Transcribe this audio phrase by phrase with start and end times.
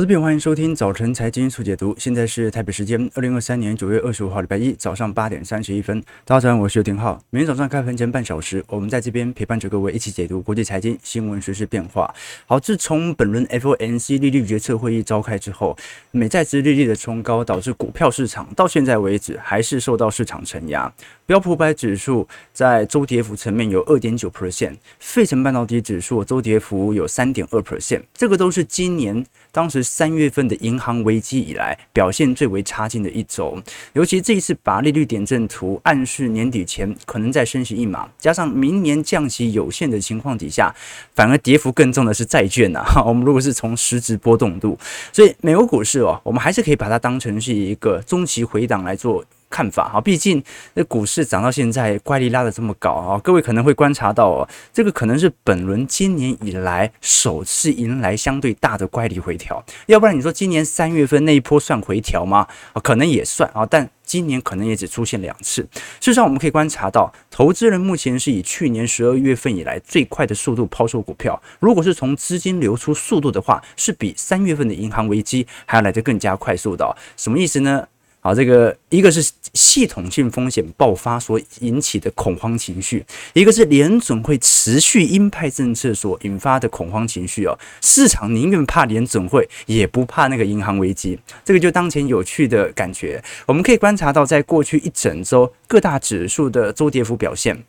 [0.00, 1.94] 投资朋友，欢迎收听早晨财经速解读。
[1.98, 6.00] 现在是台北时间二零二三年九月二十五号礼拜一早上八点三十一分。
[6.24, 7.22] 大家早上好，我是刘廷浩。
[7.28, 12.10] 每天早上开盘前半小时，我们在这边陪伴着各位一起解读国际财经新闻、时事变化。
[12.46, 15.76] 好，自从本轮 FOMC 利率决策会议召开之后，
[16.12, 20.90] 美债殖利率的冲高导致股票市场到现在为止还是受到市场承压。
[21.26, 29.26] 标普百指数在周跌幅层面有二点九 percent，费城半导体指数周跌幅有三点二 percent，这个都是今年。
[29.52, 33.60] 当时三月份的银行危机以来表现最为差劲的一周，
[33.94, 40.72] 尤其这一次把利率点阵图暗示年底前可能再升息一码，加上明年降息有限的情况底下，
[41.16, 42.84] 反而跌幅更重的是债券呐。
[43.04, 44.78] 我们如果是从实质波动度，
[45.12, 49.24] 所以美国股市哦，我们还是可以把它当成是一个中期回档来做。
[49.50, 50.42] 看法哈，毕竟
[50.74, 62.46] 这股市涨到现在，乖离拉得这么高啊，各位可能会观察到哦，这个可能是本轮今年以来首次迎来相对大的乖离回调，要不然你说今年三月份那一波算回调吗？
[62.82, 65.62] 可能也算啊，但今年可能也只出现两次。
[65.72, 76.96] 事实上，我们可以观察到，投资人目前是以去年十二月份以来最快的速度抛售股票，如果是从资金流出速度的话，是比三月份的银行危机还要来得更加快速的。
[77.16, 77.86] 什么意思呢？
[78.22, 87.58] 好，这个一个是系统性风险爆发所引起的恐慌情绪，一个是联准会持续鹰派政策所引发的恐慌情绪哦。
[87.80, 91.18] 市场宁愿怕联准会，也不怕那个银行危机。
[91.42, 93.24] 这个就当前有趣的感觉。
[93.46, 97.64] 我们可以观察到，在过去一整周各大指数的周跌幅表现，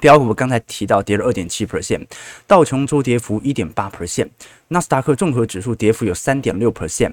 [0.00, 2.04] 标普刚才提到跌了二点七 percent，
[2.48, 4.30] 道琼周跌幅一点八 percent，
[4.66, 7.12] 纳斯达克综合指数跌幅有三点六 percent。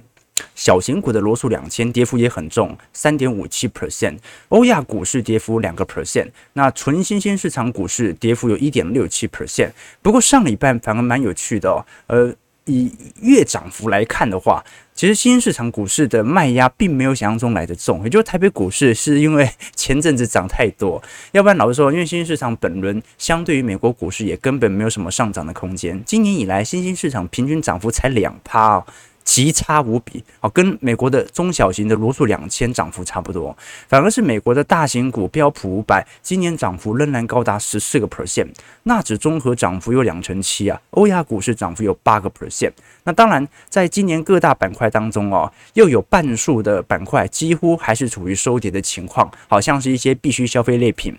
[0.55, 4.17] 小型股的罗素两千跌幅也很重，三点五七 percent。
[4.49, 9.71] 欧亚股市跌幅两个 percent，那纯新兴市场股市跌幅有一点六七 percent。
[10.01, 12.33] 不过上礼拜反而蛮有趣的哦，呃，
[12.65, 21.01] 以月涨幅来看的话，其实新兴市场股市的卖压并没有想象中来得重，也就是台北股市是因为 前阵子涨太多，
[21.33, 26.01] 要不然老实说，因为新兴市场本轮相对于美国股市也根本没有什么上涨的空间。
[26.05, 28.85] 今年以来，新兴市场平均涨幅才两趴哦。
[29.23, 33.55] 极差无比，啊，跟美国的中小型的罗素两千涨幅差不多，
[33.87, 38.49] 反而是美国的大型股标普五百今年涨幅仍然高达十四个 percent，
[38.83, 42.71] 纳指综合涨幅有两成七啊，欧亚股市涨幅有八个 percent。
[43.03, 51.17] 那当然，在今年各大板块当中哦，又有半数的板块几乎还是处于收跌的情况，好像是一些必需消费类品、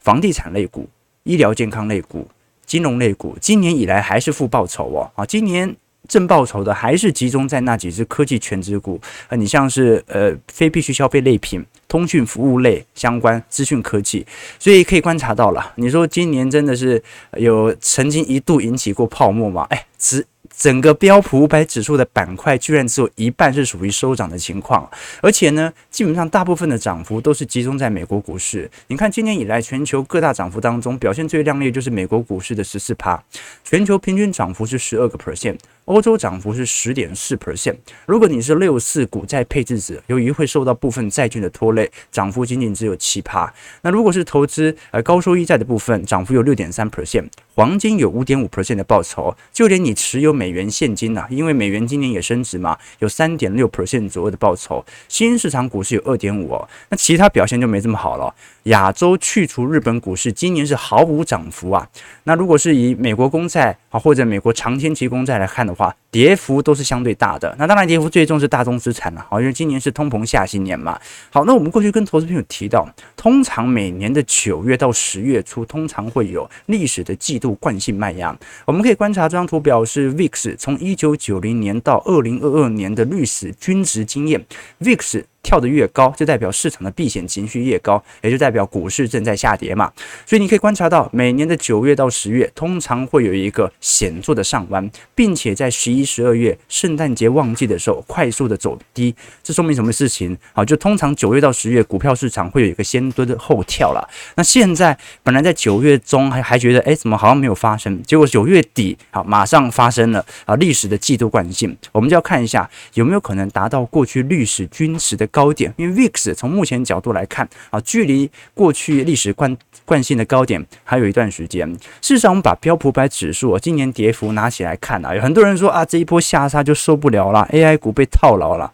[0.00, 0.88] 房地产类股、
[1.22, 2.28] 医疗健康类股、
[2.64, 5.76] 金融类股，今年以来还是负报酬哦，啊，今年。
[6.08, 14.26] 正报酬的还是集中在那几只科技全值股啊，你像是呃非必需消费类品、通讯服务类相关资讯科技，
[14.58, 15.72] 所以可以观察到了。
[15.76, 17.02] 你说今年真的是
[17.36, 19.66] 有曾经一度引起过泡沫吗？
[19.70, 20.26] 哎，只。
[20.56, 24.88] 整个标普五百指数的板块居然只有一半是属于收涨的情况，
[25.20, 28.70] 而且呢，基本上大部分的涨幅都是集中在美国股市。
[28.86, 33.22] 你看，今年以来全球各大涨幅当中，表现最亮丽就是美国股市的十四趴，
[33.64, 37.76] 全球平均涨幅是十二个 percent，欧洲涨幅是十点四 percent。
[38.06, 43.52] 如果你是六四股债配置者，由于会受到部分债券的拖累，涨幅仅仅只有七趴。
[43.82, 47.28] 那如果是投资呃高收益债的部分，涨幅有六点三 percent。
[47.54, 54.84] 黄金有五点五 percent 的报酬，就连你持有美元现金呐、因为美元今年也升值嘛，有三点六 percent 左右的报酬。
[55.08, 58.34] 新市场股市有二点五哦，那其他表现就没这么好了。
[58.64, 61.88] 亚洲去除日本股市，今年是毫无涨幅啊。
[62.24, 67.54] 那如果是以美国公债啊或者美国长天期公债来看的话，跌幅都是相对大的。
[67.58, 70.98] 那当然，跌幅最重是大宗资产了，好，因为今年是通膨下行年嘛。
[71.30, 78.36] 好，那我们过去跟投资朋友提到，通常每年的九月到十月初，通常会有历史的季度惯性卖压。
[78.64, 84.42] 我们可以观察这张图表是 VIX 从一九九零年到二零二二年的历史均值经验
[84.80, 85.24] ，VIX。
[85.46, 89.92] 跳得越高，就代表市场的避险情绪越高，也就代表股市正在下跌嘛。
[90.26, 99.14] 所以你可以观察到，每年的九月到十月，通常会有一个显著的上弯，并且在十一、十二月圣诞节旺季的时候快速的走低。
[99.44, 100.36] 这说明什么事情？
[100.52, 104.08] 好，就通常九月到十月，股票市场会有一个先蹲后跳了。
[104.34, 108.02] 那现在本来在九月中还还觉得，哎，怎么好像没有发生？
[108.02, 110.56] 结果九月底，好，马上发生了啊！
[110.56, 115.24] 历史的季度惯性，我们就要看一下有没有可能达到过去历史均值的。
[115.36, 119.54] 高点，因为 VIX 从目前角度来看啊，距离过去历史惯
[119.84, 121.70] 惯性的高点还有一段时间。
[122.00, 128.72] 事实上，我们把标普百指数今年跌幅拿起来看啊，有很多人说啊，这一波下杀就受不了了，AI 股被套牢了。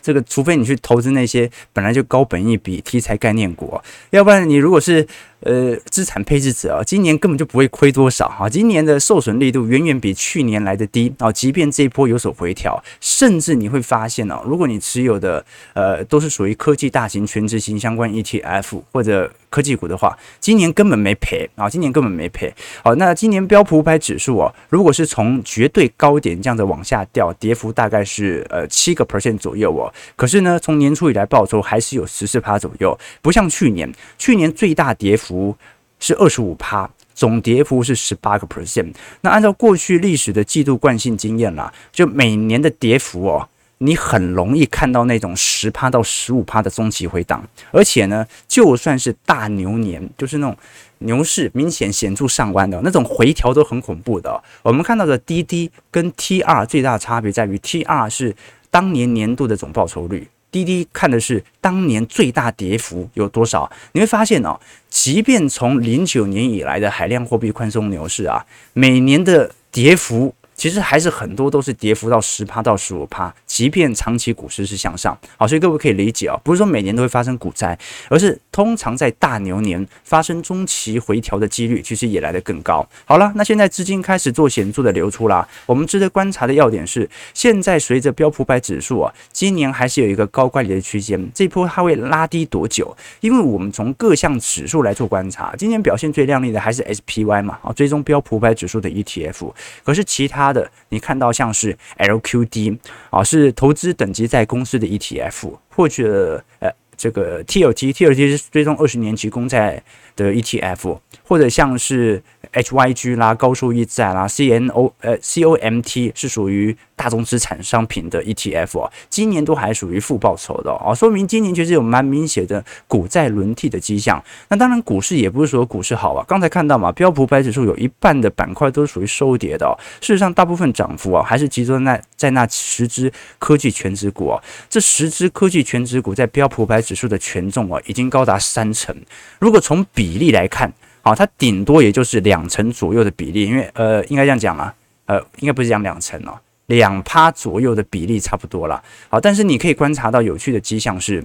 [0.00, 3.80] 这个，除非你去投资那些本来就高本一笔题材概念股，
[4.10, 5.04] 要不然你如果是
[5.40, 8.48] 呃，资产配置者啊，今年根本就不会亏多少啊！
[8.48, 11.30] 今年的受损力度远远比去年来的低啊！
[11.30, 15.44] 即便这一波有所回调，甚至你会发现哦，如果你持有的
[15.74, 21.68] 呃都是属于科技大型权值型相关 ETF 或者科技股的话，今年根本没赔啊！
[21.68, 22.52] 今年根本没赔。
[22.82, 29.92] 好，那今年标普五百指数哦，如果是从绝对高点这样子往下掉，跌幅大概是呃七个 percent 左右哦。
[30.16, 35.25] 可是呢，从年初以来报酬还是有十四趴左右，不像去年，去年最大跌幅。
[35.26, 35.56] 幅
[35.98, 38.92] 是二十五趴，总跌幅是十八个 percent。
[39.22, 47.42] 那按照过去历史的季度惯性经验啦，就每年的跌幅哦，你很容易看到那种十趴到十五趴的中期回档。
[47.72, 50.56] 而且呢，就算是大牛年，就是那种
[50.98, 54.42] 牛市明显显著上弯的那种回调都很恐怖的。
[54.62, 58.36] 我们看到的滴滴跟 TR 最大的差别在于，TR 是
[58.70, 60.28] 当年年度的总报酬率。
[60.50, 63.70] 滴滴看的是当年最大跌幅有多少？
[63.92, 64.58] 你会发现哦，
[64.88, 70.34] 即便从零九年以来的海量货币宽松牛市啊，每年的跌幅。
[70.56, 82.88] 其实还是很多都是跌幅到十趴到十五趴，即便长期股市是向上，好，所以各位可以理解哦，不是说每年都会发生股灾，而是通常在大牛年发生中期回调的几率其实也来得更高。
[83.04, 92.96] 好了，那现在资金开始做显著的流出啦，我们值得观察的要点是，现在随着标普百指数啊，今年还是有一个高乖离的区间，这波它会拉低多久？
[93.20, 99.52] 因为我们从各项指数来做观察，今年表现最亮丽的还是 SPY 嘛，啊，追踪标普百指数的 ETF，
[99.84, 100.45] 可是其他。
[100.46, 102.78] 它的你看到像是 LQD
[103.10, 109.82] 啊，是投资等级在公司的 ETF，或者呃这个 TLT，TLT 是追踪二十年期公债
[110.16, 112.20] 的 ETF，或者像是
[112.52, 116.76] HYG 啦，高收益债啦，CNO 呃 COMT 是属于。
[116.98, 124.24] 大宗资产商品的 ETF 哦，今年都还属于负报酬的啊，说明今年确实有蛮明显的股债轮替的迹象。
[124.48, 126.24] 那当然，股市也不是说股市好啊。
[126.26, 129.78] 刚才看到嘛，标普百指数有一半的板块都是属于收跌的。
[130.00, 134.42] 事实上，大部分涨幅啊，还是集中在在那十只科技全值股啊。
[134.70, 138.96] 这十只科技全值股在标普百指数的权重啊，已经高达三成。
[139.38, 140.72] 如果从比比例来看
[141.02, 144.72] 好，它顶多也就是两成左右的比例，因为呃，应该这样讲啊，
[145.06, 146.38] 呃，应该不是讲两成哦。
[146.66, 151.24] 两趴左右的比例差不多了，好，但是你可以观察到有趣的迹象是，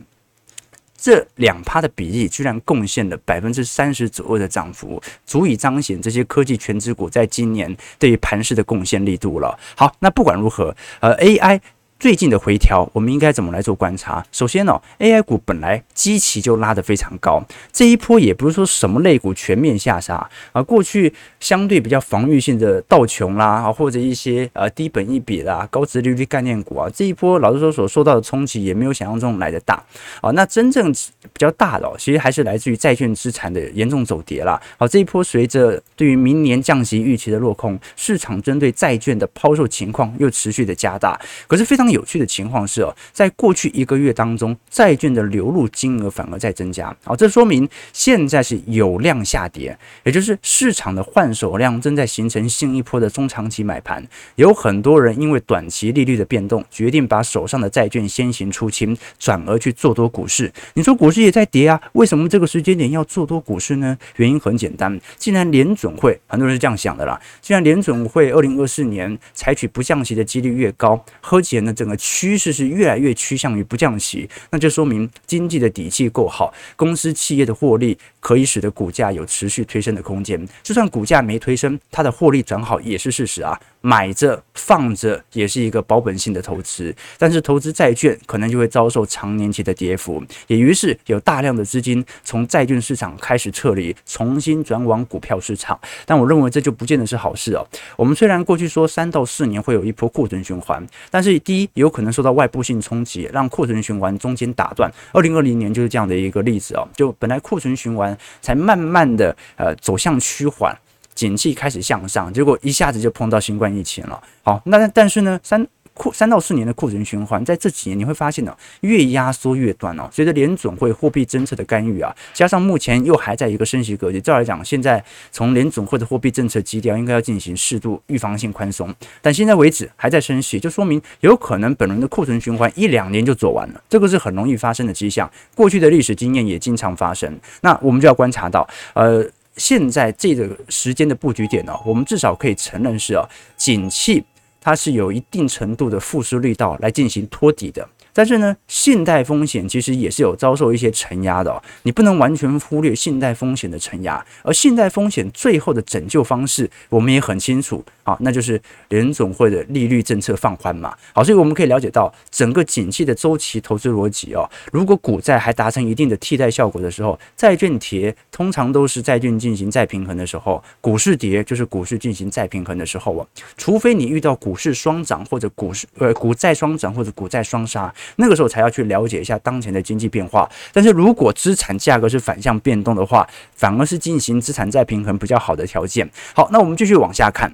[0.98, 9.58] 这两趴的比例居然贡献了百分之三十左右的涨幅，足以彰显这些科技全职股在今年对于盘势的贡献力度了。
[9.76, 11.60] 好，那不管如何，呃，AI。
[12.02, 14.26] 最近的回调，我们应该怎么来做观察？
[14.32, 20.64] 首先呢、，AI 股本来基期就拉得非常高，这一波也不是说什么类股全面下杀啊。
[20.64, 29.76] 过去相对比较防御性的道琼啦，或者一些呃低本一比啦、高值利率概念股啊，这一波老实说所受到的冲击也没有想象中来得大
[30.22, 30.32] 啊。
[30.32, 34.60] 那真正比较大的、哦，其实还是来自于债券资产的严重走跌啦。
[34.80, 41.16] 好，这一波随着对于明年降息预期的落空，市场针对债券的抛售情况又持续的加大，
[41.48, 41.91] 可是非常。
[41.92, 46.96] 有趣的情况是哦，在过去一个月当中，债券的流入金额反而在增加。
[47.04, 54.06] 好，这说明现在是有量下跌，也就是市场的换手量正在形成新一波的中长期买盘。
[54.36, 60.52] 有很多人因为短期利率的变动，决定把手上的债券先行出清，转而去做多股市。
[60.74, 61.80] 你说股市也在跌啊？
[61.94, 63.98] 为什么这个时间点要做多股市呢？
[64.16, 80.48] 原因很简单，既然联准会很多人是这样想的啦，既然联准会二零二四年采取不降息的几率越高，而且呢，整个趋势是越来越趋向于不降息，那就说明经济的底气够好，公司企业的获利可以使得股价有持续推升的空间。
[80.62, 83.60] 就算股价没推升，它的获利转好也是事实啊。
[83.82, 95.80] 买着放着也是一个保本性的投资，但是投资债券可能就会遭受长年期的跌幅，也于是有大量的资金从债券市场开始撤离，重新转往股票市场。
[96.06, 97.68] 但我认为这就不见得是好事哦。
[97.96, 104.92] 我们虽然过去说三到四年会有一波库存循环，但是第一有可能受到外部性冲击，让库存循环中间打断。
[105.12, 110.78] 二零二零年就是这样的一个例子哦，就本来库存循环才慢慢的呃走向趋缓。
[111.14, 114.22] 景气开始向上，结果一下子就碰到新冠疫情了。
[114.44, 120.08] 好，那但是呢，三库三到四年的库存循环，在这几年你会发现呢，越压缩越短哦。
[120.10, 128.92] 随着联准会货币政策的干预啊，加上目前又还在一个升息格局，照来讲，现在从联准会的货币政策基调应该要进行适度预防性宽松，
[129.22, 135.30] 但现在为止还在升息，就说明有可能本轮的库存循环一两年就走完了，这个是很容易发生的迹象。
[135.54, 139.30] 过去的历史经验也经常发生，那我们就要观察到，呃。
[139.62, 143.24] 现在这个时间的布局点呢，我们至少可以承认是啊，
[143.56, 144.24] 景气
[144.60, 147.88] 它是有一定程度的复苏力道来进行托底的。
[148.14, 154.24] 但是呢，信贷风险其实也是有遭受一些承压的哦，你不能完全忽略信贷风险的承压。
[154.44, 160.94] 而信贷风险最后的拯救方式，我们也很清楚啊，那就是联总会的利率政策放宽嘛。
[161.14, 164.50] 好，所以我们可以了解到整个景气的周期投资逻辑哦。
[164.72, 173.26] 如果股债还达成一定的替代效果的时候，债券跌通常都是债券进行再平衡的时候，股市跌就是股市进行再平衡的时候啊。
[173.58, 180.50] 除非你遇到股市双涨或者股市呃股债双涨或者股债双杀，那个时候才要去了解一下当前的经济变化。
[180.74, 186.10] 但是如果资产价格是反向变动的话，反而是进行资产再平衡比较好的条件。
[186.34, 187.54] 好，那我们继续往下看。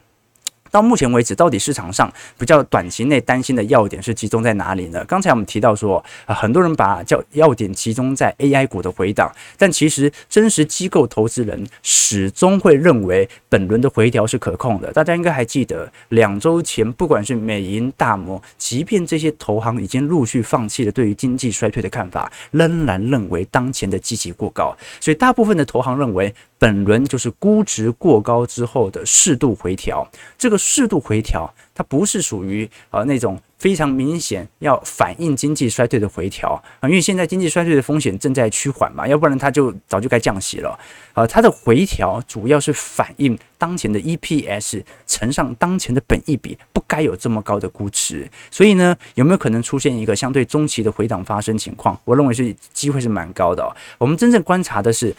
[0.78, 2.08] 到目前为止，到底市场上
[2.38, 5.04] 比较短期内担心的要点是集中在哪里呢？
[5.06, 14.94] 刚才我们提到说，啊，很多人把叫要点集中在 AI 股的回档，但其实真实机构投资人始终会认为本轮的回调是可控的。
[14.94, 26.32] 大家应该还记得，两周前不管是美银、大摩，即便这些投行已经陆续放弃了对于经济衰退的看法，仍然认为当前的积极过高，所以大部分的投行认为。
[26.60, 30.04] 本轮就是估值过高之后的适度回调，
[30.40, 40.78] 这个适度回调，它不是属于呃那种非常明显要反映经济衰退的回调啊，因为现在经济衰退的风险正在趋缓嘛，要不然它就早就该降息了。
[41.14, 51.98] 呃，它的回调主要是反映当前的 EPS 乘上当前的本益比不该有这么高的估值，所以呢，有没有可能出现一个相对中期的回档发生情况？
[52.04, 53.66] 我认为是机会是蛮高的。
[53.98, 55.16] 我们真正观察的是。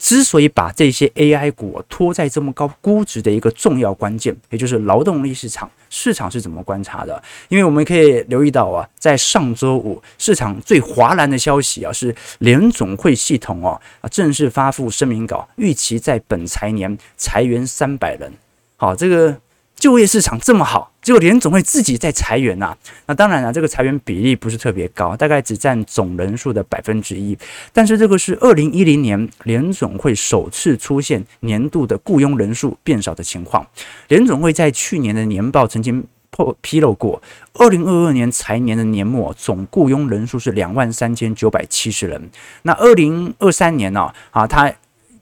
[0.00, 7.22] 之所以把这些 AI 股拖在这么高估值的一个重要关键，也就是劳动力市场，市场是怎么观察的？
[7.50, 18.32] 因为我们可以留意到啊，在上周五，市场最哗然的消息啊，是联总会系统哦啊正式发布声明稿，预期在本财年裁员三百人。
[18.76, 19.36] 好，这个。
[19.80, 27.36] 就业市场这么好，结果联总会自己在裁员呐、那当然了、啊，这个裁员比例不是特别高，大概只占总人数的百分之一。
[27.72, 33.66] 但是这个是二零一零年联总会首次出现年度的雇佣人数变少的情况。
[34.08, 37.22] 联总会在去年的年报曾经破披露过，
[37.54, 42.30] 二零二二年财年的年末总雇佣人数是两万三千九百七十人。
[42.62, 44.12] 那二零二三年呢？
[44.30, 44.70] 啊，他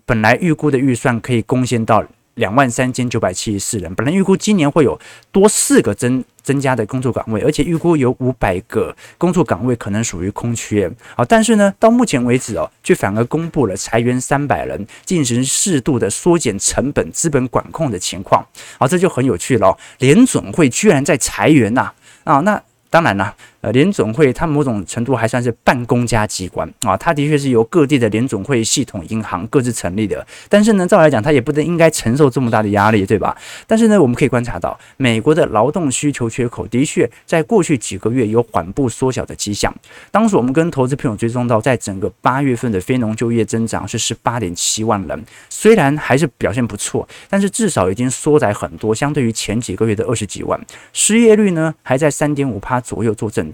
[0.05, 2.05] 本来预估的预算可以贡献到。
[2.39, 4.99] 两万三千九百七十四人，本来预估今年会有
[5.31, 10.91] 多四个增增加的工作岗位，而且预估有五百个工作岗位可能属于空缺。
[11.15, 18.47] 好，但是呢，到目前为止哦，却反而公布了裁员三百人，进行适度的缩减成本、资本管控的情况。
[18.79, 21.93] 好，这就很有趣了，联准会居然在裁员呐！
[22.25, 23.35] 啊，那当然了。
[23.61, 30.25] 呃，联总会它某种程度还算是半公家机关啊，它的确是由各地的联总会系统银行各自成立的。
[30.49, 33.37] 但是呢，照来讲，它也不能应该承受这么大的压力，对吧？
[33.67, 39.75] 但是呢，我们可以观察到，美国的劳动需求缺口的确在过去几个月有缓步缩小的迹象。
[40.13, 50.61] 当时我们跟投资朋友追踪到，在整个八月份的非农就业增长是十八点七万人，虽然还是表现不错，但是至少已经缩窄很多，相对于前几个月的二十几万。
[50.93, 53.48] 失业率呢，还在三点五趴左右做正。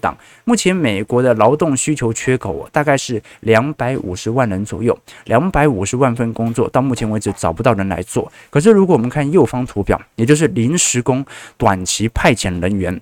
[0.44, 8.30] 目前美国的劳动需求缺口大概是两百五十万人左右，两百五十万份工作到目前为止找不到人来做。
[8.50, 11.24] 可是如果我们看右方图表，也就是临时工
[11.56, 13.00] 短期派遣人员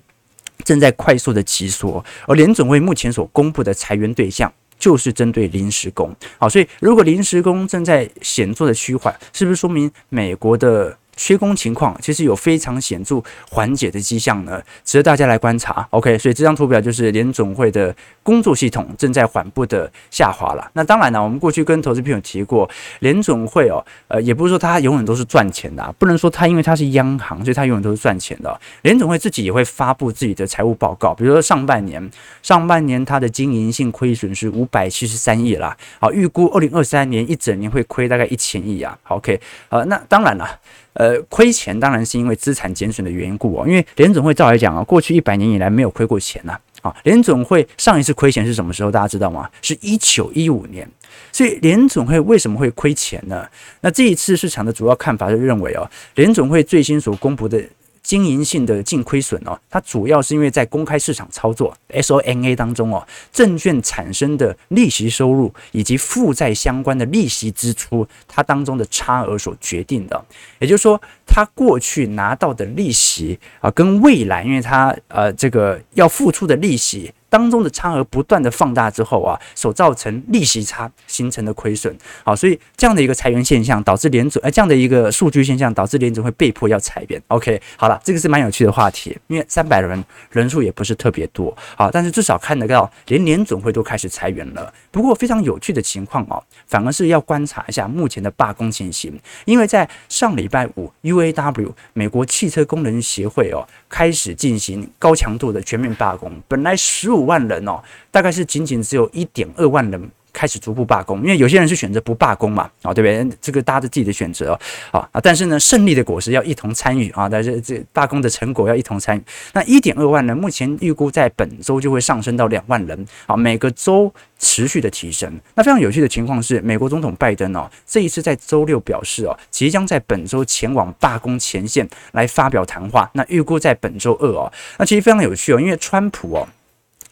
[0.63, 6.15] 正在快速的急缩，而联准会目前所公布的裁员对象就是针对临时工。
[6.37, 10.97] 好，所以如果临时工正在显著的趋缓，是不是说明美国的？
[11.15, 15.87] 缺工情况其实有非常显著缓解的迹象呢，值得大家来观察。
[15.91, 20.69] OK，所以这张图表就是联总会的工作系统正在缓步的下滑了。
[20.73, 28.59] 那当然呢，我们过去跟投资朋友提过，联总会哦，呃，也不是说它永远都是赚钱的，不能说它因为它是央行，所以它永远都是赚钱的。
[28.81, 38.97] 联总会自己也会发布自己的财务报告，比如说上半年，上半年它的经营性亏损是五百七十三亿啦，好，预估二零二三年一整年会亏大概一千亿啊。
[39.09, 39.39] OK，
[39.69, 40.59] 呃，那当然了。
[40.93, 46.57] 呃，亏钱当然是因为资产减损的缘故哦，因为联总会照来讲啊，过去一百年以来没有亏过钱呐。
[46.81, 48.91] 啊，联总会上一次亏钱是什么时候？
[48.91, 49.49] 大家知道吗？
[49.61, 50.87] 是一九一五年。
[51.31, 53.47] 所以联总会为什么会亏钱呢？
[53.81, 57.63] 那这一次市场的主要看法是认为哦，联总会最新所公布的。
[58.03, 70.25] 经营性的净亏损哦，它主要是因为在公开市场操作 SONA 当中哦，证券产生的利息收入以及负债相关的利息支出，它当中的差额所决定的。
[70.59, 77.11] 也就是说，它过去拿到的利息啊，跟未来因为它呃这个要付出的利息。
[77.33, 81.91] 当中的差额不断的放大之后啊，所造成利息差形成的亏损。
[82.23, 87.19] 好，所以这样的一个裁员现象导致联准，哎，这样的一个数据现象导致联准会被迫要裁员。
[87.29, 94.71] OK，好了，这个是蛮有趣的话题，因为三百人人数也不是特别多，好，但是至少看得到连联准会都开始裁员了。
[94.91, 110.11] 不过非常有趣的情况哦，反而是要观察一下目前的罢工情形，因为在上礼拜五，UAW 美国汽车工人协会哦开始进行高强度的全面罢工，本来十五五万人哦，大概是仅仅只有一点二万人。
[110.35, 113.37] 开始逐步罢工，因为有些人是选择不罢工嘛，啊，对不对？
[113.39, 114.59] 这个大家的自己的选择
[114.91, 115.21] 啊啊！
[115.21, 119.21] 但是呢，胜利的果实要一同参与啊，但是这罢工的成果要一同参与。
[119.53, 125.31] 那一点二万人，目前预估在本周就会上升到两万人啊，每个周持续的提升。
[125.53, 133.07] 那非常有趣的情况是，美国总统拜登哦，这一次在周六表示哦，即将在本周前往罢工前线来发表谈话。
[133.13, 136.47] 那预估在本周二哦，那其实非常有趣哦，因为川普哦。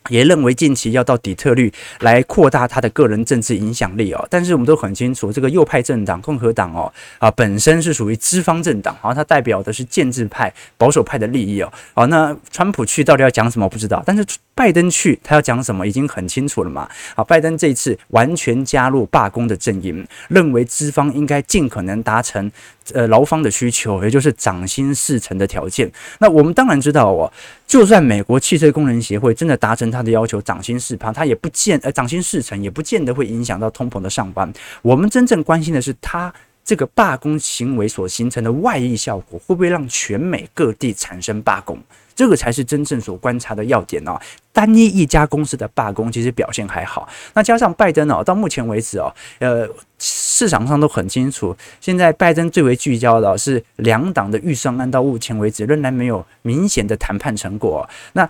[0.09, 11.71] 也认为近期要到底特律来扩大他的个人政治影响力哦，但是我们都很清楚，这个右派政党共和党哦啊本身是属于资方政党啊，它代表的是建制派保守派的利益哦。
[11.93, 13.69] 好，那川普去到底要讲什么？
[13.69, 16.89] 不知道，但是拜登去他要讲什么已经很清楚了嘛。
[17.15, 22.51] 好，拜登这一次完全加入罢工的阵营，认为资方应该尽可能达成
[22.93, 25.91] 呃劳方的需求，也就是涨薪四成的条件。
[26.19, 27.31] 那我们当然知道哦，
[27.67, 29.91] 就算美国汽车工人协会真的达成。
[29.91, 34.49] 他的要求涨薪四趴，他也不见呃涨薪四成，也不见得会影响到通膨的上班。
[34.81, 41.77] 我们真正关心的是，他这个罢工行为所形成的外溢效果，会不会让全美各地产生罢工？
[42.15, 44.19] 这个才是真正所观察的要点哦。
[44.53, 57.87] 单一一家公司的罢工其实表现还好，那加上拜登哦，到目前为止哦，呃，市场上都很清楚，现在拜登最为聚焦的是两党的预算案，到目前为止仍然没有明显的谈判成果。
[58.13, 58.29] 那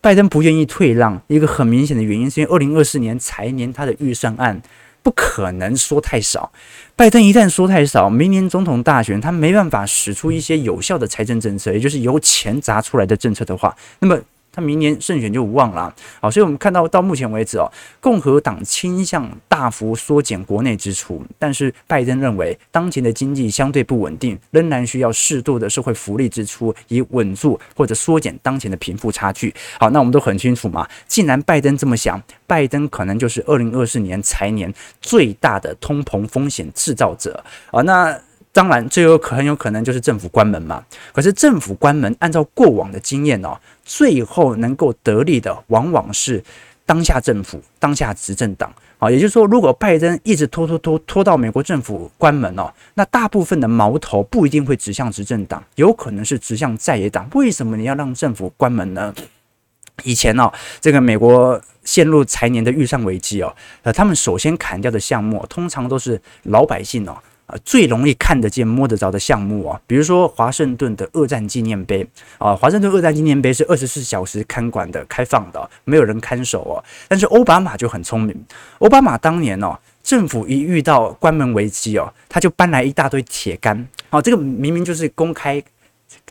[0.00, 4.62] 拜登不愿意退让，一个很明显的原因是因为二零二四年财年他的预算案
[5.06, 6.50] 不可能说太少。
[6.96, 14.18] 拜登一旦说太少，明年总统大选他没办法使出一些有效的财政政策，也就是由钱砸出来的政策的话，那么。
[14.56, 17.70] 他明年胜选就无望了，好，所以我们看到到目前为止哦，
[18.00, 29.54] 共和党倾向大幅缩减国内支出，但是拜登认为当前的经济相对不稳定，仍然需要适度的社会福利支出，以稳住或者缩减当前的贫富差距。
[29.78, 38.18] 好，那我们都很清楚嘛，既然拜登这么想，拜登可能就是二零二四年财年最大的通膨风险制造者啊，那。
[38.52, 40.82] 当然，最有可很有可能就是政府关门嘛。
[41.12, 43.54] 可是政府关门，按照过往的经验哦，
[43.86, 46.42] 最后能够得利的往往是
[46.84, 49.08] 当下政府、当下执政党啊。
[49.08, 57.28] 也就是说，如果拜登一直拖拖拖拖到美国政府关门哦，那大部分的矛头不一定会指向执政党，有可能是指向在野党。
[57.34, 59.14] 为什么你要让政府关门呢？
[60.02, 67.16] 以前哦，这个美国陷入财年的预算危机哦，呃，他们首先砍掉的项目通常都是老百姓哦。
[67.46, 72.06] 啊，最容易看得见、摸得着的项目啊，比如说华盛顿的二战纪念碑
[72.38, 76.82] 啊，华盛顿二战纪念碑是二十四小时看管的、开放的，没有人看守哦。
[77.06, 78.34] 但是奥巴马就很聪明，
[78.80, 85.62] 奥巴马当年哦，政府一遇到关门危机哦，他就搬来一大堆铁杆，哦，这个明明就是公开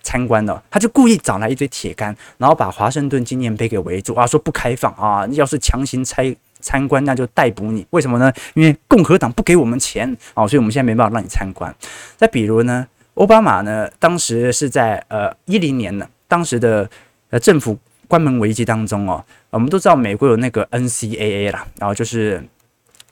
[0.04, 6.36] 参观的，他就故意找来一堆铁杆，然后把华盛顿纪念碑给围住啊，说不开放啊，要是强行拆。
[6.66, 8.34] 参观那就逮捕你，为什么呢？
[8.56, 11.74] 因为共和党不给我们钱哦，所以我们现在没办法让你参观。
[12.18, 16.90] 再比如呢，奥巴马呢，当时是在呃一零年呢，当时的
[17.30, 22.44] 呃政府关门危机当中哦，我们都知道美国有那个 NCAA 啦，然后就是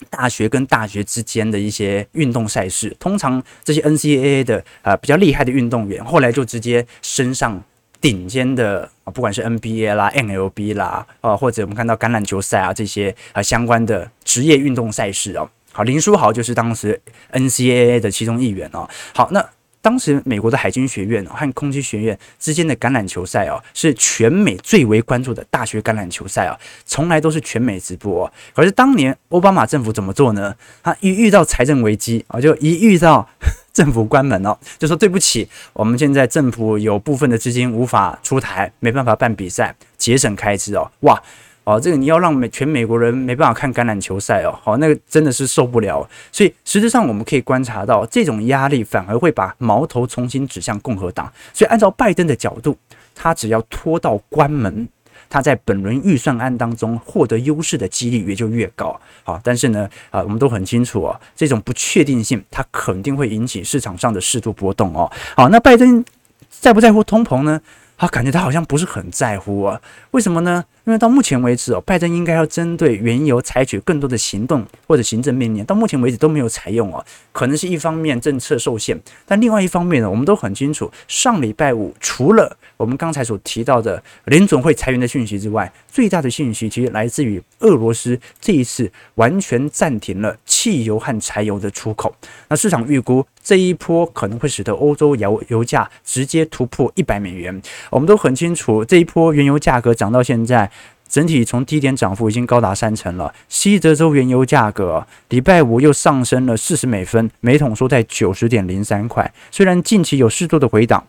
[0.10, 7.64] 大学跟大学之间的一些运动赛事，通常这些 NCAA 的呃比较厉害的运动员，后来就直接升上。
[8.04, 17.00] 顶尖的啊，不管是 NBA 啦、NLB 啦，啊，或者我们看到橄榄球赛啊这些啊相关的职业运动赛事哦，好，林书豪就是当时
[17.32, 18.90] NCAA 的其中一员哦。
[19.16, 19.44] 好，那。
[19.84, 28.32] 当时美国的海军学院和空军学院之间的橄榄球赛哦，是全美最为关注的大学橄榄球赛啊，从来都是全美直播哦。
[28.56, 30.56] 可是当年奥巴马政府怎么做呢？
[30.82, 33.28] 他一遇到财政危机啊，就一遇到
[33.74, 41.22] 政府关门哦，就说对不起，我们现在政府有部分的资金无法出台，没办法办比赛，节省开支哦，哇。
[41.66, 46.06] 哦，这个你要让美全美国人没办法看橄榄球赛哦，好，那个真的是受不了。
[46.32, 51.32] 所以实质上我们可以观察到，这种压力反而会把矛头重新指向共和党。
[51.54, 52.78] 所以按照拜登的角度，
[53.16, 54.88] 他只要拖到关门，
[55.30, 59.00] 他在本轮预算案当中获得优势的几率也就越高。
[59.24, 65.10] 好，但是呢，啊，我们都很清楚哦，这种不确定性，它肯定会引起市场上的适度波动哦。
[65.38, 66.04] 好，那拜登
[66.50, 67.62] 在不在乎通膨呢？
[67.96, 69.80] 他感觉他好像不是很在乎啊，
[70.12, 70.66] 为什么呢？
[70.86, 77.04] 因为到目前为止哦，拜登应该要针对原油采取更多的行动或者行政命令，到目前为止都没有采用哦。
[77.32, 92.14] 可能是一方面政策受限，但另外一方面呢，我们都很清楚，上礼拜五除了我们刚才所提到的联总会裁员的讯息之外，最大的讯息其实来自于俄罗斯这一次完全暂停了汽油和柴油的出口。
[92.50, 97.62] 那市场预估这一波可能会使得欧洲油油价直接突破一百美元。
[97.90, 100.70] 我们都很清楚，这一波原油价格涨到现在。
[101.14, 103.32] 整体从低点涨幅已经高达三成了。
[103.48, 109.32] 西德州原油价格礼拜五又上升了四十美分，每桶收在九十点零三块。
[109.52, 111.06] 虽然近期有适度的回档，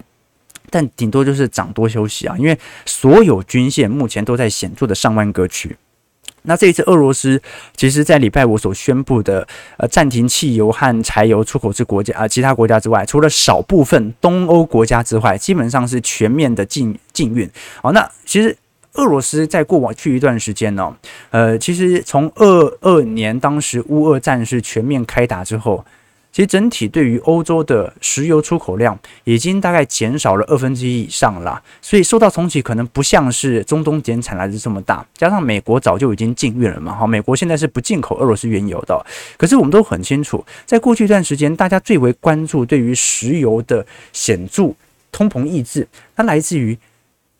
[0.68, 2.36] 但顶多就是涨多休息啊。
[2.36, 5.74] 因为所有均线目前都在显著的上万格局。
[6.42, 7.40] 那这一次俄罗斯
[7.74, 17.48] 其实在礼拜五所宣布的呃暂停汽油和柴油出口至国家啊其他国家之外，除了少部分东欧国家之外，基本上是全面的禁禁运。
[17.80, 18.54] 好，那其实。
[18.94, 20.96] 俄罗斯在过往去一段时间呢、
[21.30, 25.84] 呃，其实从二二年当时乌俄战事全面开打之后，
[26.32, 35.04] 其实整体对于欧洲的石油出口量已经大概减少了二分之一以上了，所以受到冲击可能不像是中东减产来的这么大。
[35.14, 39.04] 加上美国早就已经禁运了嘛，哈，美国现在是不进口俄罗斯原油的。
[39.36, 44.72] 可是我们都很清楚，在过去一段时间，大家最为关注对于石油的显著
[45.10, 46.78] 通膨抑制，它来自于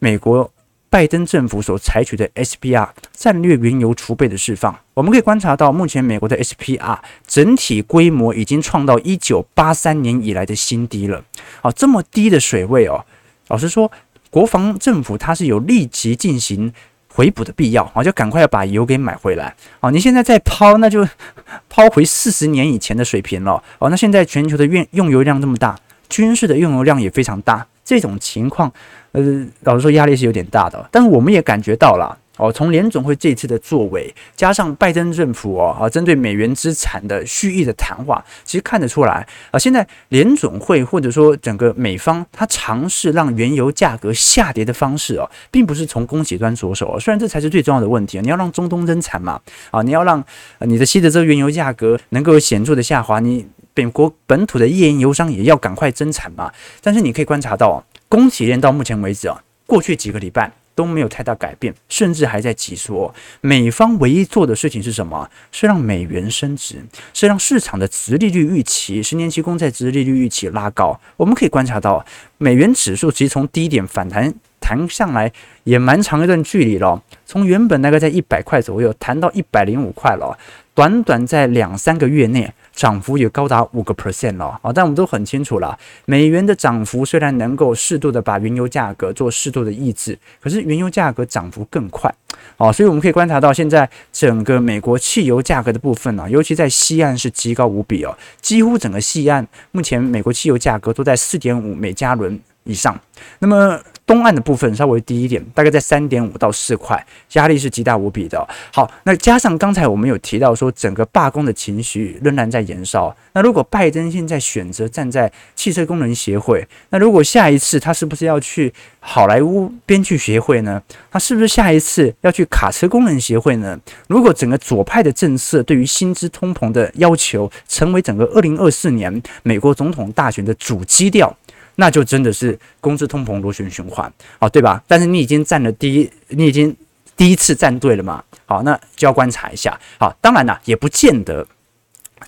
[0.01, 0.51] 美国。
[0.95, 11.25] 拜登政府所采取的 SPR 战略原油储备的释放，我们可以观察到，目前美国的 SPR 整体规模已经创到一九八三年以来的新低了。
[11.61, 13.05] 好，这么低的水位哦，
[13.49, 13.91] 老实说，
[14.31, 16.73] 国防政府它是有立即进行
[17.09, 19.53] 回补的必要啊，就赶快要把油给买回来。
[19.81, 21.05] 哦，你现在再抛，那就
[21.69, 23.61] 抛回四十年以前的水平了。
[23.81, 25.77] 哦，那现在全球的用用油量这么大，
[26.09, 27.67] 军事的用油量也非常大。
[27.85, 28.73] 这种情况，
[29.15, 29.23] 呃，
[29.61, 50.21] 老实说压力是有点大的，但是我们也感觉到了哦，从联总会这次的作为，加上拜登政府哦啊针对美元资产的蓄意的谈话，其实看得出来啊，现在联总会或者说整个美方，他尝试让原油价格下跌的方式哦，并不是从供给端着手，虽然这才是最重要的问题，你要让中东增产嘛，啊，你要让
[50.63, 53.47] 你的西德州原油价格能够显著的下滑，你。
[53.77, 56.49] 本国本土的页岩油商也要赶快增产嘛，
[56.81, 63.13] 但是你可以观察到，供给链到目前为止啊，过去几个礼拜都没有太大改变，甚至还在紧缩。
[63.41, 65.29] 美方唯一做的事情是什么？
[65.51, 66.77] 是让美元升值，
[67.13, 71.01] 是让市场的殖利率预期，十年期公债殖利率预期拉高。
[71.17, 72.07] 我们可以观察到，
[72.39, 75.33] 美元指数其实从低点反弹弹上来
[75.65, 80.39] 也蛮长一段距离了，从原本大概在一百块左右弹到一百零五块了，
[80.75, 82.53] 短短在两三个月内。
[82.75, 84.73] 涨幅也高达五个 percent 了啊！
[84.73, 92.13] 但我们都很清楚了，美元的涨幅虽然能够适度的把原油价格做适度的抑制，可是原油价格涨幅更快
[92.57, 92.73] 啊！
[92.73, 102.99] 所以我们可以观察到，现在整个美国汽油价格的部分呢，尤其在西岸是极高无比哦，几乎整个西岸目前美国汽油价格都在四点五每加仑以上。
[103.39, 108.47] 那么东岸的部分稍微低一点，大概在三点五到四块，压力是极大无比的。
[108.71, 113.15] 好，那加上刚才我们有提到说，整个罢工的情绪仍然在延烧。
[113.33, 120.83] 那如果拜登现在选择站在汽车工人协会，那如果下一次他是不是要去好莱坞编剧协会呢？
[121.11, 123.79] 他是不是下一次要去卡车工人协会呢？
[124.09, 131.35] 如果整个左派的政策对于薪资通膨的要求成为整个二零二四年美国总统大选的主基调。
[131.77, 134.83] 那就真的是工资通膨螺旋循环，好，对吧？
[134.87, 136.77] 但是你已经站了第一，你已经
[137.17, 138.23] 第一次站对了嘛？
[138.47, 139.79] 好，那就要观察一下。
[139.99, 141.47] 好，当然了，也不见得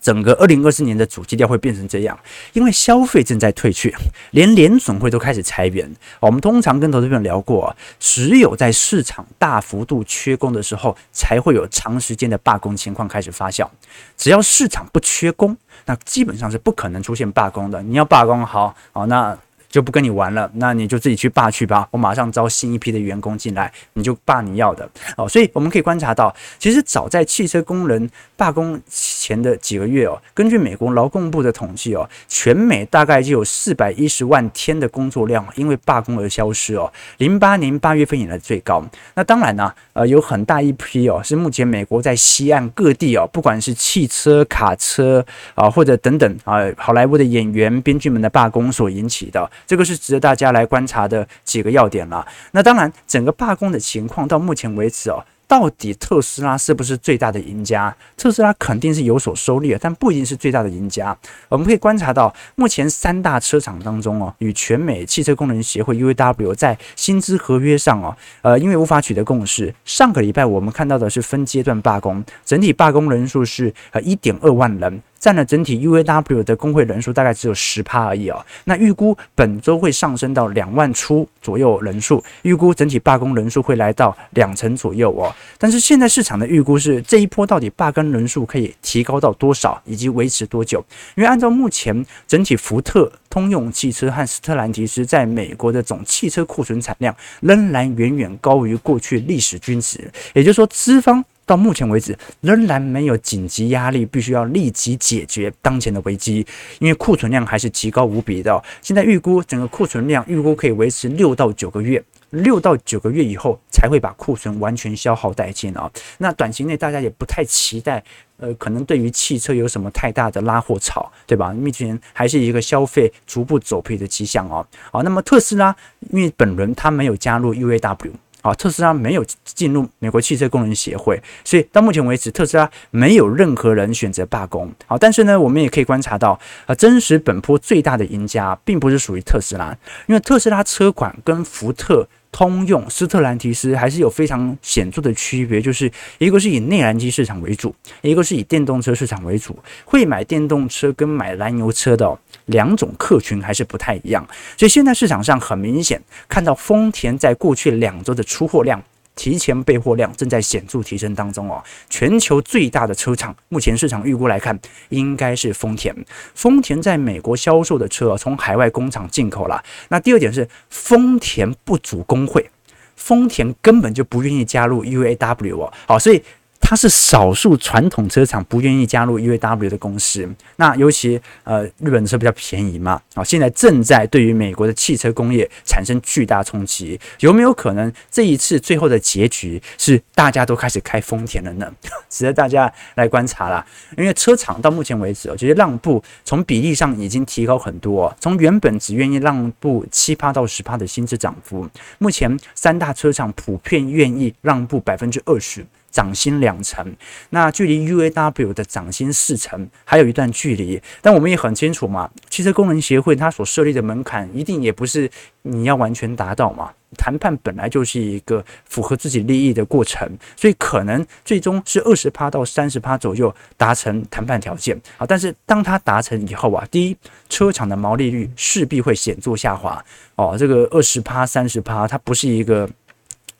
[0.00, 2.18] 整个二零二四年的主基调会变成这样，
[2.52, 3.94] 因为消费正在退去，
[4.32, 5.90] 连联总会都开始裁员。
[6.20, 13.68] 我们通常跟投资朋友聊过，只有在市场大幅度缺工的时候，才会有长时间的罢工情况开始发酵。
[14.16, 15.56] 只要市场不缺工，
[15.86, 17.82] 那基本上是不可能出现罢工的。
[17.82, 19.34] 你要罢工，好，好，那。
[19.76, 21.86] 就不跟你玩了，那你就自己去罢去吧。
[21.90, 25.28] 我马上招新一批的员工进来，你就罢你要的哦。
[25.28, 28.08] 所以我们可以观察到，其实早在汽车工人
[28.38, 36.90] 罢工前的几个月哦，根据美国劳工部的统计哦，全美大概就有四百一十万天的工作量因为罢工而消失哦。
[37.18, 38.82] 零八年八月份以来最高。
[39.12, 45.22] 那当然呢，呃，有很大一批哦，是目前美国在西岸各地哦，不管是汽车、卡车
[45.54, 49.50] 啊，或者等等啊，好莱坞的演员、编剧们的罢工所引起的。
[49.66, 52.26] 这个是值得大家来观察的几个要点了。
[52.52, 57.94] 那当然，整个罢工的情况到目前为止哦，到底特斯拉是不是最大的赢家？
[58.16, 61.16] 特斯拉肯定是有所收利的，但不一定是最大的赢家。
[61.48, 75.02] 我们可以观察到，目前三大车厂当中哦，与全美汽车工人协会 UAW 在薪资合约上哦，呃，因为无法取得共识，上个礼拜我们看到的是分阶段罢工，整体罢工人数是呃一点二万人。
[75.18, 78.44] 占了整体 UAW 的工会人数大概只有十趴而已哦。
[78.64, 85.34] 那预估本周会上升到两万出左右人数，预估整体罢工人数会来到两成左右哦。
[85.58, 90.84] 但是现在市场的预估是这一波到底罢工人数可以提高到多少，以及维持多久？
[91.14, 101.24] 因为按照目前整体福特、通用汽车和斯特兰提斯在美国的总汽车库存产量仍然远远高于过去历史均值，也就是说资方。
[101.46, 106.44] 到目前为止，仍然没有紧急压力，必须要立即解决当前的危机，
[106.80, 108.62] 因为库存量还是极高无比的。
[108.82, 115.88] 现在预估整个库存量预估可以维持六到九个月，六到九个月以后才会把库存完全消耗殆尽啊。
[116.18, 118.02] 那短期内大家也不太期待，
[118.38, 121.52] 呃，可能对于汽车有什么太大的拉货潮，对吧？
[121.52, 124.66] 目前还是一个消费逐步走疲的迹象哦。
[124.90, 125.74] 好，那么特斯拉
[126.10, 128.10] 因为本轮它没有加入 UAW。
[128.48, 134.72] 啊，特斯拉没有进入美国汽车工人协会，所以到目前为止，特斯拉没有任何人选择罢工。
[134.86, 142.08] 好，但是呢，我们也可以观察到，啊，真实本坡最大的赢家并不是属于特斯拉，因为特斯拉车款跟福特。
[142.30, 149.58] 通用、斯特兰提斯还是有非常显著的区别，就是一个是以内燃机市场为主，一个是以电动车市场为主。
[149.84, 158.82] 会买电动车跟买燃油车的两种客群还是不太一样，所以现在市场上很明显看到丰田在过去两周的出货量。
[159.16, 161.60] 提前备货量正在显著提升当中哦。
[161.90, 164.56] 全球最大的车厂，目前市场预估来看，
[164.90, 165.92] 应该是丰田。
[166.34, 169.60] 丰田在美国销售的车从海外工厂进口了。
[169.88, 172.48] 那第二点是，丰田不组工会，
[172.94, 175.72] 丰田根本就不愿意加入 UAW 哦。
[175.88, 176.22] 好，所以。
[176.68, 191.72] 它是少数传统车厂不愿意加入 UAW 的公司，那尤其呃日本车比较便宜嘛，啊，现在正在对于美国的汽车工业产生巨大冲击，有没有可能这一次最后的结局是大家都开始开丰田了呢？
[192.10, 193.64] 值得大家来观察啦，
[193.96, 205.64] 因为车厂到目前为止，我觉得让步从比例上已经提高很多，从原本只愿意让步七八到十八的薪资涨幅，目前三大车厂普遍愿意让步百分之二十。
[205.96, 206.94] 涨薪两成，
[207.30, 210.78] 那距离 UAW 的涨薪四成还有一段距离。
[211.00, 216.70] 但我们也很清楚嘛，汽车工人协会它所设立的门槛一定也不是你要完全达到嘛。
[216.98, 220.06] 谈判本来就是一个符合自己利益的过程，
[220.36, 225.06] 所以可能最终是二十趴到三十趴左右达成谈判条件啊。
[225.06, 226.96] 但是当它达成以后啊，第一，
[227.30, 229.82] 车厂的毛利率势必会显著下滑
[230.16, 230.36] 哦。
[230.38, 232.68] 这个二十趴、三十趴，它不是一个。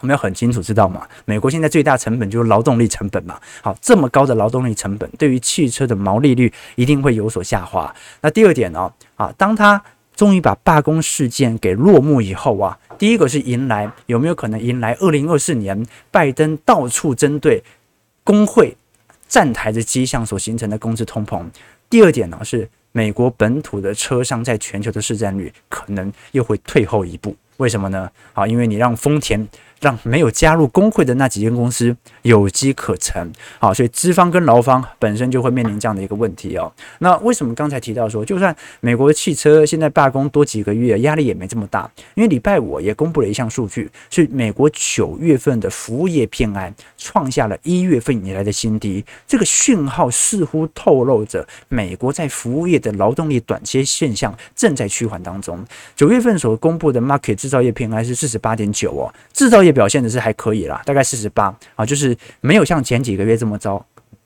[0.00, 3.40] 我们要很清楚知道嘛，美国现在最大成本就是劳动力成本嘛。
[3.62, 7.94] 好，这么高的劳动力成本，对于汽车的毛利率一定会有所下滑。
[8.20, 8.92] 那第二点呢？
[9.16, 9.82] 啊，当他
[10.14, 17.64] 终于把罢工事件给落幕以后啊，第一个是迎来有没有可能迎来二零二四年拜登到处针对
[18.22, 18.76] 工会
[19.26, 21.42] 站台的迹象所形成的工资通膨。
[21.88, 27.34] 第二点呢是美国本土的车商在全球的市占率可能又会退后一步。
[27.56, 28.10] 为什么呢？
[28.34, 29.48] 啊，因为你让丰田。
[29.80, 36.72] 让没有加入工会的那几间公司有机可乘，好，所以资方跟劳方本身就会面临这样的一个问题哦。
[36.98, 41.90] 那为什么刚才提到说，就算美国的汽车现在罢工多几个月，压力也没这么大？
[42.14, 55.64] 因为礼拜五也公布了一项数据，是美国九月份的服务业偏安创下了一月份以来的新低，这个讯号似乎透露着美国在服务业的劳动力短缺现象正在趋缓当中。
[55.94, 59.76] 九月份所公布的 market 制造业偏安是四十八点九哦，制造业。
[59.76, 63.84] 表现的是还可以啦，大概四十八啊，就是没有像前几个月这么糟，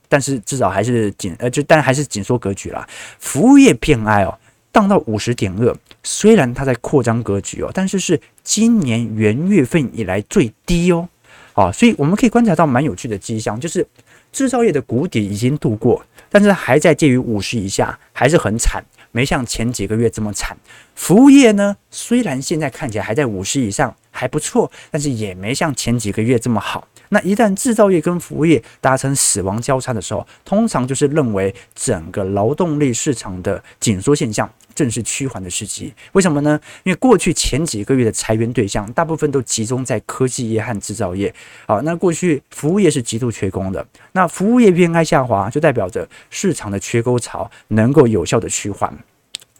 [0.08, 2.88] 但是至少还是紧呃，就但还是紧缩格局啦。
[3.18, 4.38] 服务业 PMI 哦，
[4.72, 11.08] 降到五十点二，虽然它在扩张格局哦，但是是今年元月份以来最低哦，
[11.54, 13.84] 啊，所以我们可以观察到蛮有趣的迹象，就是
[14.30, 16.00] 制造业的谷底已经度过，
[16.30, 18.84] 但是还在介于五十以下，还是很惨。
[19.12, 20.56] 没像前几个月这么惨，
[20.94, 26.86] 服务业呢，虽然现在看起来还在五十以上，还不错，但是也没像前几个月这么好。
[27.12, 35.92] 那一旦制造业跟服务业达成死亡交叉的时候，通常就是认为整个劳动力市场的紧缩现象正是趋缓的时机。
[36.12, 36.60] 为什么呢？
[36.84, 41.34] 因为过去前几个月的裁员对象大部分都集中在科技业和制造业。
[41.66, 48.96] 好，那过去服务业是极度缺工的，那服务业偏开下滑，就代表着市场的缺工潮能够有效的趋缓。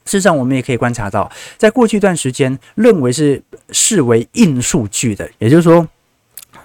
[0.04, 5.88] 事实上，我们也可以观察到，在过去一段时间认为是视为硬数据的，也就是说。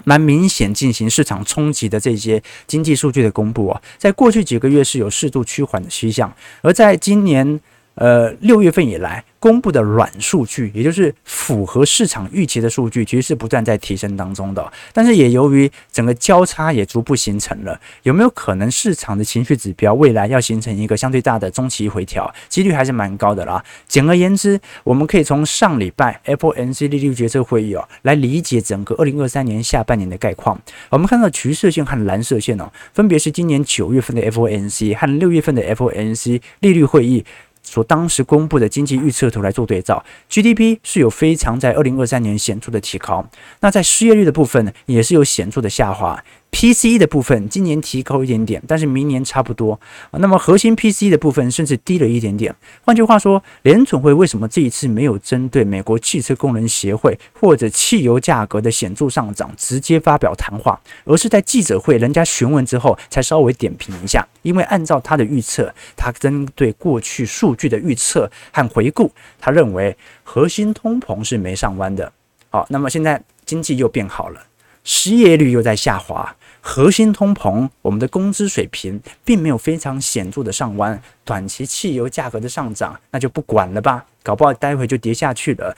[0.04, 7.60] 蛮明显进行市场冲击的这些经济数据的公布啊，在过去几个月是有适度趋缓的趋向，而在今年。
[7.96, 14.72] 呃，六月份以来公布的软数据，也就是符合市场预期的数据，其实是不断在提升当中的。
[14.92, 23.64] 但是也由于整个交叉也逐步形成了，有没有可能市场的情绪指标未来要形成一个相对大的中期回调，几率还是蛮高的啦。
[23.88, 30.60] 简而言之，我们可以从上礼拜 FOMC 利率决策会议哦，来理解整个二零二三年下半年的概况。
[30.90, 37.24] 我们看到橘色线和蓝色线哦，分别是今年九月份的 FOMC 和六月份的 FOMC 利率会议。
[37.66, 43.28] 所当时公布的经济预测图来做对照，GDP 是有非常在二零二三年显著的提高，
[43.60, 46.24] 那在失业率的部分，也是有显著的下滑。
[46.56, 49.78] PCE 的部分今年提高一点点，但是明年差不多。
[50.12, 52.56] 那么核心 PCE 的部分甚至低了一点点。
[52.82, 64.26] 换句话说，联准会为什么这一次没有针对美国汽车工人协会或者汽油价格的显著上涨直接发表谈话，而是在记者会人家询问之后才稍微点评一下？
[64.40, 72.10] 因为按照他的预测，他针对过去数据的预测和回顾，他认为核心通膨是没上弯的。
[72.48, 74.40] 好，那么现在经济又变好了，
[74.84, 76.34] 失业率又在下滑。
[76.68, 85.74] 核心通膨，我们的工资水平并没有非常显著的上弯，短期汽油价格的上涨那就不管了吧，搞不好待会就跌下去了。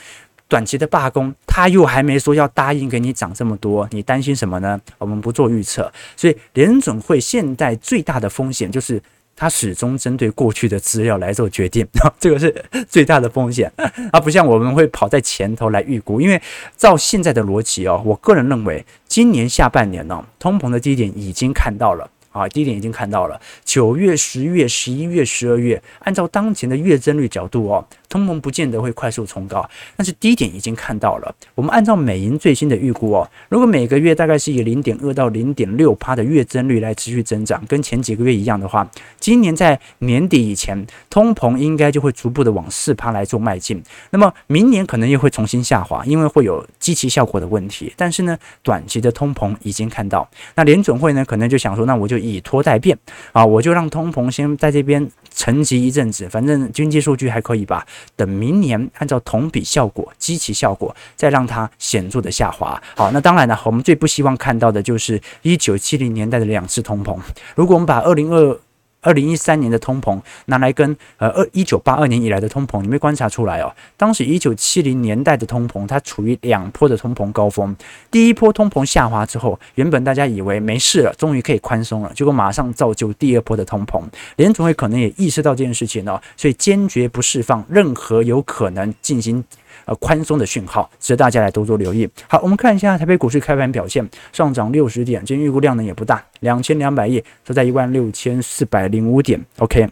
[0.49, 4.81] 短期的罢工，他又还没说要答应给你涨这么多，你担心什么呢？
[4.97, 9.01] 我们不做预测，所以联准会现在最大的风险就是。
[9.39, 11.87] 他始终针对过去的资料来做决定，
[12.19, 12.53] 这个是
[12.89, 13.73] 最大的风险，
[14.13, 16.21] 而 不像我们会跑在前头来预估。
[16.21, 16.43] 因为
[16.77, 22.11] 照现在的逻辑哦，我个人认为今年下半年呢，通膨的低点已经看到了。
[22.31, 29.67] 啊，低点已经看到了，九月、十月、十一月、十二月，按照当前的月增率角度哦，通膨不见得会快速冲高，
[29.97, 31.35] 但是低点已经看到了。
[31.55, 38.87] 我们按照美银最新的预估哦，如果每个月大概是以零点二到零点六趴的月增率来持续增长，跟前几个月一样的话，
[39.19, 43.83] 今年在年底以前，通膨应该就会逐步的往四趴来做迈进。
[44.11, 47.91] 那么明年可能又会重新下滑，因为会有积期效果的问题。
[47.97, 52.19] 但是呢，短期的通膨已经看到，那联准会呢，可能就想说，那我就。
[52.19, 52.99] 以拖待变
[53.31, 57.87] 啊，我就让通膨先在这边沉寂一阵子，反正经济数据还可以吧。
[58.17, 62.83] 等明年按照同比效果、基期效果，再让它显著的下滑。
[62.97, 67.17] 好，那当然呢，我们最不希望看到的就是一九七零年代的两次通膨。
[67.55, 68.59] 如果我们把二零二
[69.01, 73.73] 二零一三年的通膨拿来跟呃二一九八二年以来的通膨，你没观察出来哦？
[73.97, 77.75] 当时一九七零年代的通膨，它处于两波的通膨高峰。
[78.11, 84.03] 第一波通膨下滑之后，原本大家以为没事了，终于可以宽松了，结果马上造就第二波的通膨。
[84.37, 89.45] 联总会可能也意识到这件事情哦，所以坚决不释放任何有可能进行。
[89.85, 92.09] 呃，宽松的讯号，值得大家来多多留意。
[92.29, 99.43] 好，我们看一下台北股市开盘表现，上涨六十点，今天预估量呢也不大，两千两百亿，都在一万六千四百零五点。
[99.59, 99.89] OK，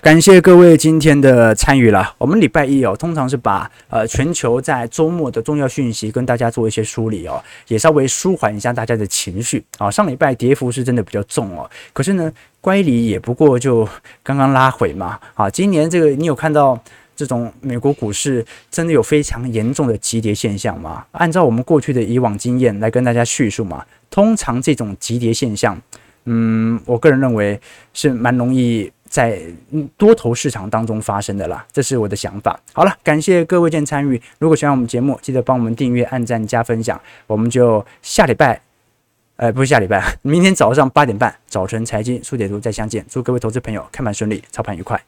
[0.00, 2.14] 感谢各位今天的参与了。
[2.18, 9.90] 我们礼拜一哦，通常是把呃全球在周末的重要讯息跟大家做一些梳理哦，也稍微舒缓一下大家的情绪啊。
[9.90, 13.88] 上礼拜跌幅是真的比较重哦，可是呢，乖离也不过就
[14.22, 15.18] 刚刚拉回嘛。
[15.34, 16.82] 啊，今年这个你有看到？
[17.16, 21.04] 这种美国股市真的有非常严重的急跌现象吗？
[21.12, 25.80] 按照我们过去的以往经验来跟大家叙述嘛，通常这种急跌现象，
[26.24, 27.60] 嗯，我个人认为
[27.92, 29.40] 是蛮容易在
[29.96, 32.58] 多头市场当中发生的啦，这是我的想法。
[32.72, 38.60] 好了，感谢各位见参与，如果喜欢我们节目，记得帮我们订阅、按赞、加分享，我们就下礼拜，
[39.36, 45.00] 呃，不是下礼拜， 明天早上八点半，早晨财经速解读再相见，祝各位投资朋友开盘顺利，操盘愉快。